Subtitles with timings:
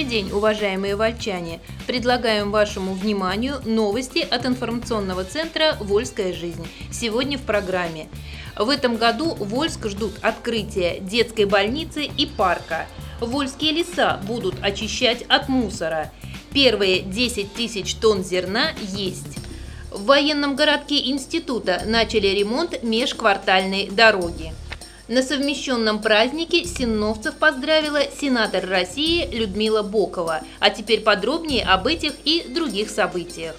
[0.00, 1.60] Добрый день, уважаемые вольчане!
[1.86, 6.66] Предлагаем вашему вниманию новости от информационного центра «Вольская жизнь».
[6.90, 8.08] Сегодня в программе.
[8.56, 12.86] В этом году Вольск ждут открытия детской больницы и парка.
[13.20, 16.10] Вольские леса будут очищать от мусора.
[16.54, 19.36] Первые 10 тысяч тонн зерна есть.
[19.90, 24.54] В военном городке института начали ремонт межквартальной дороги.
[25.10, 30.42] На совмещенном празднике синновцев поздравила сенатор России Людмила Бокова.
[30.60, 33.56] А теперь подробнее об этих и других событиях.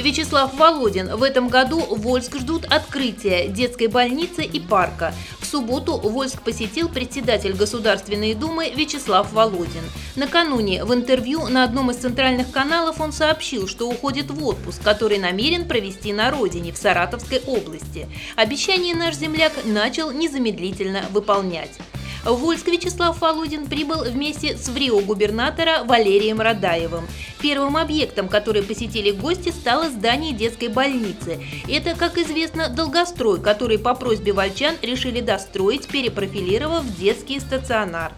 [0.00, 1.16] Вячеслав Володин.
[1.16, 5.14] В этом году Вольск ждут открытия детской больницы и парка.
[5.40, 9.82] В субботу Вольск посетил председатель Государственной Думы Вячеслав Володин.
[10.16, 15.18] Накануне в интервью на одном из центральных каналов он сообщил, что уходит в отпуск, который
[15.18, 18.08] намерен провести на родине, в Саратовской области.
[18.36, 21.78] Обещание наш земляк начал незамедлительно выполнять.
[22.24, 27.08] В Вольск Вячеслав Володин прибыл вместе с ВРИО-губернатора Валерием Радаевым.
[27.40, 31.40] Первым объектом, который посетили гости, стало здание детской больницы.
[31.66, 38.12] Это, как известно, долгострой, который по просьбе вольчан решили достроить, перепрофилировав детский стационар.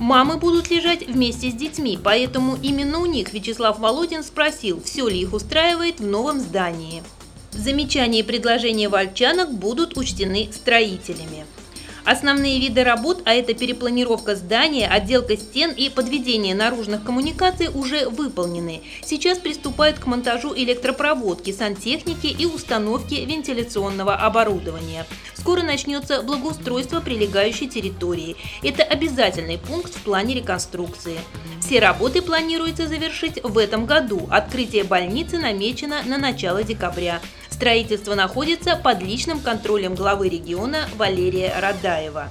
[0.00, 5.20] Мамы будут лежать вместе с детьми, поэтому именно у них Вячеслав Володин спросил, все ли
[5.20, 7.04] их устраивает в новом здании.
[7.52, 11.46] Замечания и предложения вольчанок будут учтены строителями.
[12.04, 18.82] Основные виды работ, а это перепланировка здания, отделка стен и подведение наружных коммуникаций уже выполнены.
[19.02, 25.06] Сейчас приступают к монтажу электропроводки, сантехники и установки вентиляционного оборудования.
[25.34, 28.36] Скоро начнется благоустройство прилегающей территории.
[28.62, 31.18] Это обязательный пункт в плане реконструкции.
[31.60, 34.28] Все работы планируется завершить в этом году.
[34.30, 37.20] Открытие больницы намечено на начало декабря.
[37.54, 42.28] Строительство находится под личным контролем главы региона Валерия Радаева.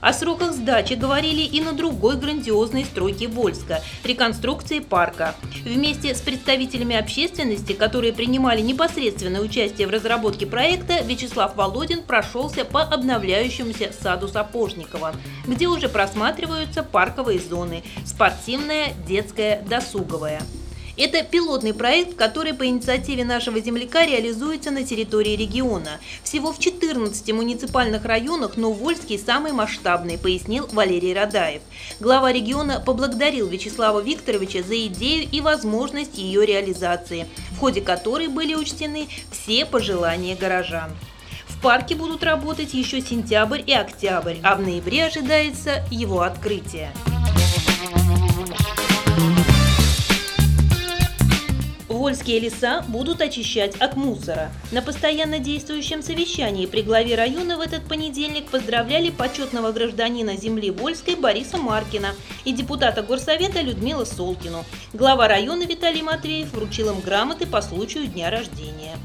[0.00, 5.34] О сроках сдачи говорили и на другой грандиозной стройке Вольска– реконструкции парка.
[5.64, 12.82] Вместе с представителями общественности, которые принимали непосредственное участие в разработке проекта, Вячеслав Володин прошелся по
[12.82, 15.12] обновляющемуся саду Сапожникова,
[15.44, 20.40] где уже просматриваются парковые зоны– спортивная, детская, досуговая.
[20.96, 26.00] Это пилотный проект, который по инициативе нашего земляка реализуется на территории региона.
[26.22, 31.62] Всего в 14 муниципальных районах, но Вольский самый масштабный, пояснил Валерий Радаев.
[31.98, 38.54] Глава региона поблагодарил Вячеслава Викторовича за идею и возможность ее реализации, в ходе которой были
[38.54, 40.90] учтены все пожелания горожан.
[41.46, 46.92] В парке будут работать еще сентябрь и октябрь, а в ноябре ожидается его открытие.
[52.02, 54.50] Вольские леса будут очищать от мусора.
[54.72, 61.14] На постоянно действующем совещании при главе района в этот понедельник поздравляли почетного гражданина земли Вольской
[61.14, 62.08] Бориса Маркина
[62.44, 64.64] и депутата горсовета Людмила Солкину.
[64.92, 68.96] Глава района Виталий Матвеев вручил им грамоты по случаю дня рождения.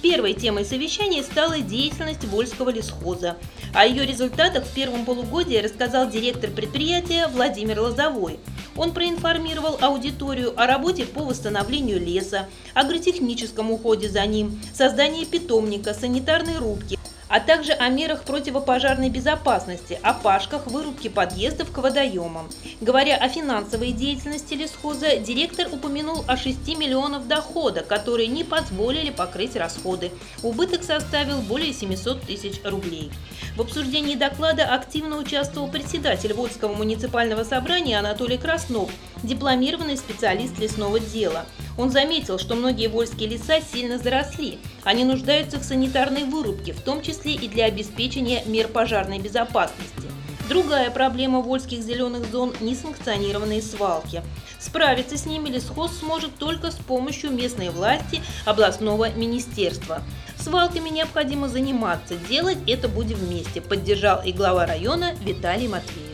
[0.00, 3.36] Первой темой совещания стала деятельность Вольского лесхоза.
[3.74, 8.38] О ее результатах в первом полугодии рассказал директор предприятия Владимир Лозовой–
[8.76, 16.58] он проинформировал аудиторию о работе по восстановлению леса, агротехническом уходе за ним, создании питомника, санитарной
[16.58, 16.98] рубки,
[17.28, 22.48] а также о мерах противопожарной безопасности, о пашках вырубки подъездов к водоемам.
[22.80, 29.56] Говоря о финансовой деятельности лесхоза, директор упомянул о 6 миллионов дохода, которые не позволили покрыть
[29.56, 30.10] расходы.
[30.42, 33.10] Убыток составил более 700 тысяч рублей.
[33.56, 38.90] В обсуждении доклада активно участвовал председатель Водского муниципального собрания Анатолий Краснов,
[39.22, 41.46] дипломированный специалист лесного дела.
[41.76, 44.58] Он заметил, что многие вольские леса сильно заросли.
[44.84, 50.08] Они нуждаются в санитарной вырубке, в том числе и для обеспечения мер пожарной безопасности.
[50.48, 54.22] Другая проблема вольских зеленых зон– несанкционированные свалки.
[54.58, 60.02] Справиться с ними лесхоз сможет только с помощью местной власти областного министерства.
[60.38, 66.13] Свалками необходимо заниматься, делать это будем вместе, поддержал и глава района Виталий Матвеев.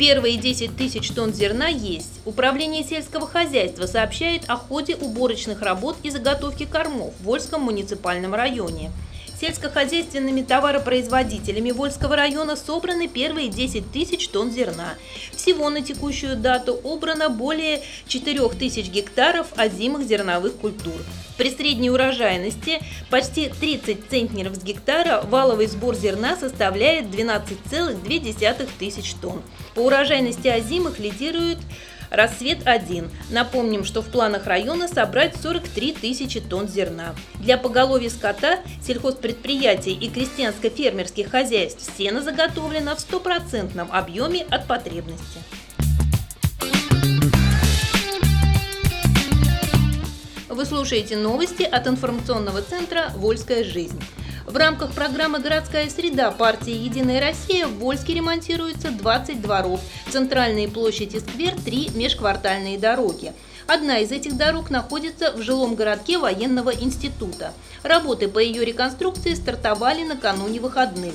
[0.00, 2.22] Первые 10 тысяч тонн зерна есть.
[2.24, 8.92] Управление сельского хозяйства сообщает о ходе уборочных работ и заготовки кормов в Вольском муниципальном районе.
[9.38, 14.94] Сельскохозяйственными товаропроизводителями Вольского района собраны первые 10 тысяч тонн зерна.
[15.34, 20.96] Всего на текущую дату убрано более 4 тысяч гектаров озимых зерновых культур.
[21.38, 29.40] При средней урожайности почти 30 центнеров с гектара валовый сбор зерна составляет 12,2 тысяч тонн.
[29.80, 31.58] По урожайности озимых лидируют
[32.10, 33.08] «Рассвет-1».
[33.30, 37.14] Напомним, что в планах района собрать 43 тысячи тонн зерна.
[37.36, 45.38] Для поголовья скота, сельхозпредприятий и крестьянско-фермерских хозяйств сено заготовлено в стопроцентном объеме от потребности.
[50.50, 53.98] Вы слушаете новости от информационного центра «Вольская жизнь».
[54.50, 61.18] В рамках программы «Городская среда» партии «Единая Россия» в Вольске ремонтируется 20 дворов, центральные площади
[61.18, 63.32] сквер, три межквартальные дороги.
[63.68, 67.52] Одна из этих дорог находится в жилом городке военного института.
[67.84, 71.14] Работы по ее реконструкции стартовали накануне выходных.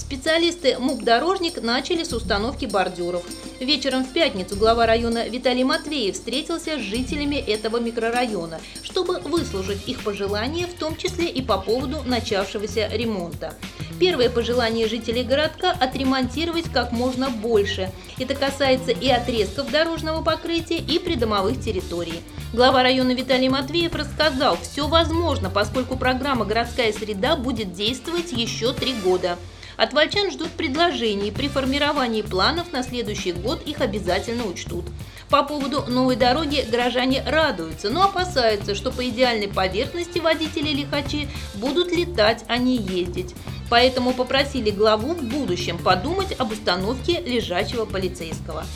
[0.00, 3.22] Специалисты МУК «Дорожник» начали с установки бордюров.
[3.60, 10.02] Вечером в пятницу глава района Виталий Матвеев встретился с жителями этого микрорайона, чтобы выслушать их
[10.02, 13.54] пожелания, в том числе и по поводу начавшегося ремонта.
[14.00, 17.92] Первое пожелание жителей городка– отремонтировать как можно больше.
[18.18, 22.22] Это касается и отрезков дорожного покрытия, и придомовых территорий.
[22.54, 28.94] Глава района Виталий Матвеев рассказал, все возможно, поскольку программа «Городская среда» будет действовать еще три
[28.94, 29.36] года.
[29.80, 31.30] От вольчан ждут предложений.
[31.30, 34.84] При формировании планов на следующий год их обязательно учтут.
[35.30, 42.44] По поводу новой дороги горожане радуются, но опасаются, что по идеальной поверхности водители-лихачи будут летать,
[42.46, 43.34] а не ездить.
[43.70, 48.66] Поэтому попросили главу в будущем подумать об установке лежачего полицейского.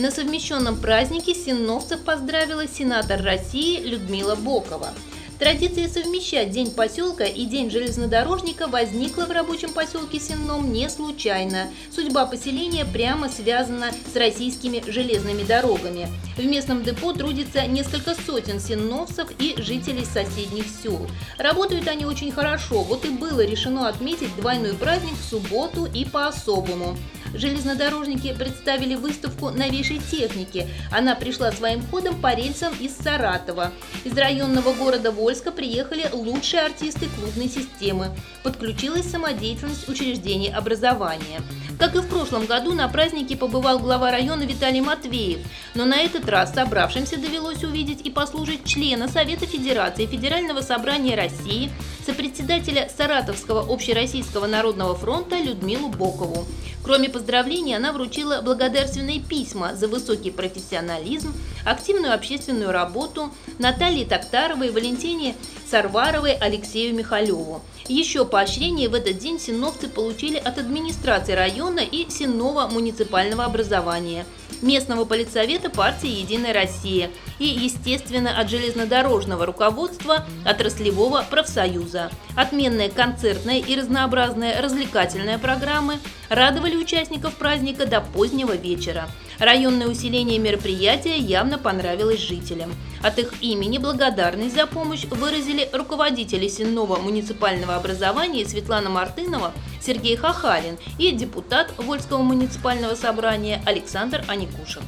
[0.00, 4.94] На совмещенном празднике синовцев поздравила сенатор России Людмила Бокова.
[5.38, 11.68] Традиция совмещать День поселка и День железнодорожника возникла в рабочем поселке Сенном не случайно.
[11.94, 16.08] Судьба поселения прямо связана с российскими железными дорогами.
[16.38, 21.06] В местном депо трудится несколько сотен сенновцев и жителей соседних сел.
[21.36, 26.96] Работают они очень хорошо, вот и было решено отметить двойной праздник в субботу и по-особому
[27.34, 30.68] железнодорожники представили выставку новейшей техники.
[30.90, 33.72] Она пришла своим ходом по рельсам из Саратова.
[34.04, 38.10] Из районного города Вольска приехали лучшие артисты клубной системы.
[38.42, 41.40] Подключилась самодеятельность учреждений образования.
[41.78, 45.40] Как и в прошлом году, на празднике побывал глава района Виталий Матвеев,
[45.74, 51.70] но на этот раз собравшимся довелось увидеть и послужить члена Совета Федерации Федерального собрания России,
[52.04, 56.46] сопредседателя Саратовского общероссийского народного фронта Людмилу Бокову.
[56.90, 61.32] Кроме поздравлений, она вручила благодарственные письма за высокий профессионализм,
[61.64, 65.36] активную общественную работу Наталье Токтаровой, Валентине
[65.70, 67.62] Сарваровой, Алексею Михалеву.
[67.90, 74.26] Еще поощрение в этот день синовцы получили от администрации района и Синного муниципального образования,
[74.62, 77.10] местного политсовета партии «Единая Россия»
[77.40, 82.12] и, естественно, от железнодорожного руководства отраслевого профсоюза.
[82.36, 85.98] Отменная концертная и разнообразная развлекательная программы
[86.28, 89.08] радовали участников праздника до позднего вечера.
[89.40, 92.74] Районное усиление мероприятия явно понравилось жителям.
[93.02, 100.76] От их имени благодарность за помощь выразили руководители Сенного муниципального образования Светлана Мартынова, Сергей Хахалин
[100.98, 104.82] и депутат Вольского муниципального собрания Александр Аникушев.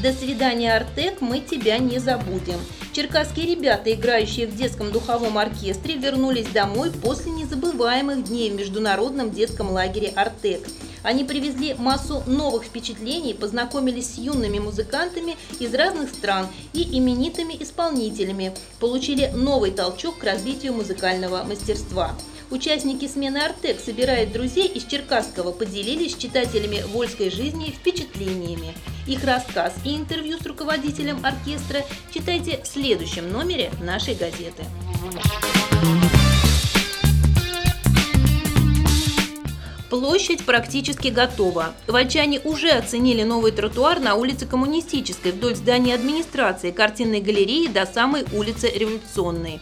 [0.00, 2.60] До свидания, Артек, мы тебя не забудем.
[2.92, 9.70] Черкасские ребята, играющие в детском духовом оркестре, вернулись домой после незабываемых дней в международном детском
[9.70, 10.66] лагере «Артек».
[11.04, 18.52] Они привезли массу новых впечатлений, познакомились с юными музыкантами из разных стран и именитыми исполнителями,
[18.80, 22.16] получили новый толчок к развитию музыкального мастерства.
[22.50, 28.74] Участники смены «Артек» собирают друзей из Черкасского, поделились с читателями вольской жизни впечатлениями.
[29.06, 34.64] Их рассказ и интервью с руководителем оркестра читайте в следующем номере нашей газеты.
[39.90, 41.74] Площадь практически готова.
[41.88, 48.24] Вольчане уже оценили новый тротуар на улице Коммунистической вдоль здания администрации, картинной галереи до самой
[48.32, 49.60] улицы Революционной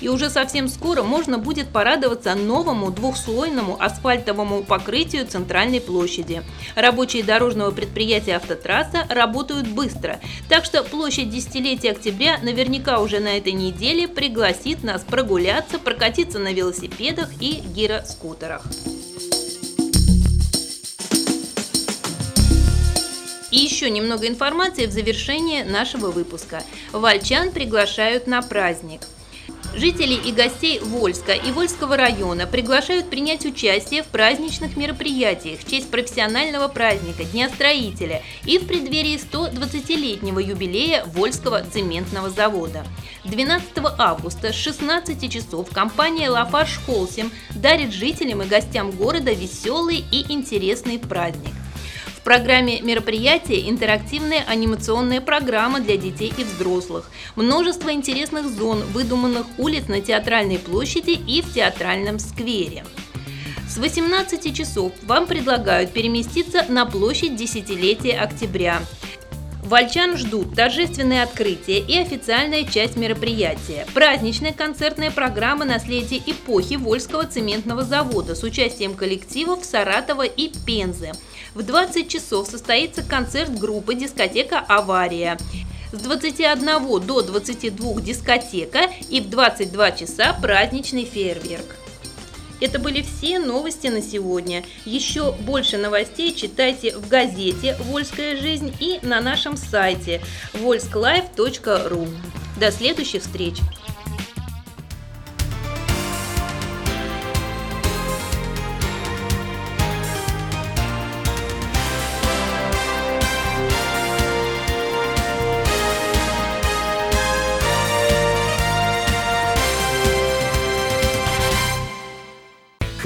[0.00, 6.42] и уже совсем скоро можно будет порадоваться новому двухслойному асфальтовому покрытию центральной площади.
[6.74, 13.52] Рабочие дорожного предприятия «Автотрасса» работают быстро, так что площадь десятилетия октября наверняка уже на этой
[13.52, 18.66] неделе пригласит нас прогуляться, прокатиться на велосипедах и гироскутерах.
[23.56, 26.62] И еще немного информации в завершение нашего выпуска.
[26.92, 29.00] Вальчан приглашают на праздник–
[29.76, 35.90] Жителей и гостей Вольска и Вольского района приглашают принять участие в праздничных мероприятиях в честь
[35.90, 42.86] профессионального праздника Дня строителя и в преддверии 120-летнего юбилея Вольского цементного завода.
[43.24, 43.66] 12
[43.98, 50.98] августа с 16 часов компания «Лафарш Холсим» дарит жителям и гостям города веселый и интересный
[50.98, 51.52] праздник
[52.26, 60.00] программе мероприятия интерактивная анимационная программа для детей и взрослых, множество интересных зон, выдуманных улиц на
[60.00, 62.84] Театральной площади и в Театральном сквере.
[63.68, 68.80] С 18 часов вам предлагают переместиться на площадь Десятилетия октября.
[69.66, 73.84] Вольчан ждут торжественное открытие и официальная часть мероприятия.
[73.94, 81.10] Праздничная концертная программа «Наследие эпохи Вольского цементного завода» с участием коллективов Саратова и Пензы.
[81.54, 85.36] В 20 часов состоится концерт группы «Дискотека Авария».
[85.90, 91.85] С 21 до 22 дискотека и в 22 часа праздничный фейерверк.
[92.60, 94.64] Это были все новости на сегодня.
[94.84, 100.22] Еще больше новостей читайте в газете «Вольская жизнь» и на нашем сайте
[100.54, 102.08] volsklife.ru.
[102.58, 103.56] До следующих встреч!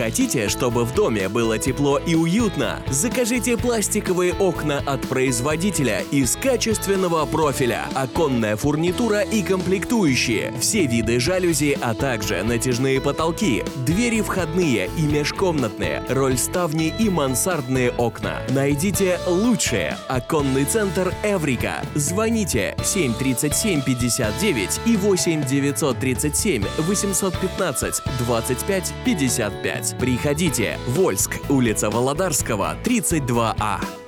[0.01, 2.83] Хотите, чтобы в доме было тепло и уютно?
[2.89, 11.77] Закажите пластиковые окна от производителя из качественного профиля, оконная фурнитура и комплектующие, все виды жалюзи,
[11.83, 18.41] а также натяжные потолки, двери входные и межкомнатные, рольставни и мансардные окна.
[18.49, 19.99] Найдите лучшее.
[20.09, 21.83] Оконный центр Эврика.
[21.95, 29.90] Звоните 737 59 и 8 937 815 25 55.
[29.99, 30.79] Приходите.
[30.89, 34.00] Вольск, улица Володарского, 32А.